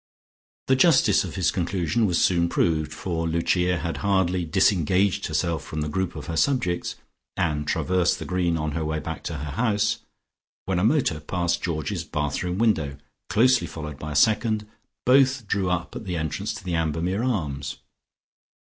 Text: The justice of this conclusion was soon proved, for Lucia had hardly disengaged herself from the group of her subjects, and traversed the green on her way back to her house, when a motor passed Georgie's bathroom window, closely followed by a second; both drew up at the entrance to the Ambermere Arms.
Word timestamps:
The 0.65 0.75
justice 0.75 1.23
of 1.23 1.35
this 1.35 1.51
conclusion 1.51 2.07
was 2.07 2.19
soon 2.19 2.49
proved, 2.49 2.91
for 2.91 3.27
Lucia 3.27 3.77
had 3.77 3.97
hardly 3.97 4.43
disengaged 4.45 5.27
herself 5.27 5.63
from 5.63 5.81
the 5.81 5.87
group 5.89 6.15
of 6.15 6.25
her 6.25 6.35
subjects, 6.35 6.95
and 7.37 7.67
traversed 7.67 8.17
the 8.17 8.25
green 8.25 8.57
on 8.57 8.71
her 8.71 8.83
way 8.83 8.97
back 8.97 9.21
to 9.25 9.37
her 9.37 9.51
house, 9.51 9.99
when 10.65 10.79
a 10.79 10.83
motor 10.83 11.19
passed 11.19 11.61
Georgie's 11.61 12.03
bathroom 12.03 12.57
window, 12.57 12.97
closely 13.29 13.67
followed 13.67 13.99
by 13.99 14.13
a 14.13 14.15
second; 14.15 14.67
both 15.05 15.45
drew 15.45 15.69
up 15.69 15.95
at 15.95 16.05
the 16.05 16.17
entrance 16.17 16.51
to 16.55 16.63
the 16.63 16.73
Ambermere 16.73 17.23
Arms. 17.23 17.77